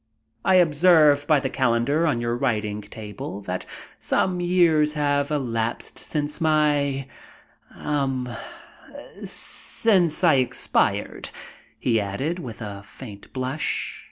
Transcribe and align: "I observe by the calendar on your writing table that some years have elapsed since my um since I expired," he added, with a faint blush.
"I 0.43 0.55
observe 0.55 1.27
by 1.27 1.39
the 1.39 1.49
calendar 1.51 2.07
on 2.07 2.19
your 2.21 2.35
writing 2.35 2.81
table 2.81 3.39
that 3.41 3.67
some 3.99 4.39
years 4.41 4.93
have 4.93 5.29
elapsed 5.29 5.99
since 5.99 6.41
my 6.41 7.07
um 7.75 8.27
since 9.23 10.23
I 10.23 10.33
expired," 10.37 11.29
he 11.77 11.99
added, 12.01 12.39
with 12.39 12.63
a 12.63 12.81
faint 12.81 13.31
blush. 13.31 13.99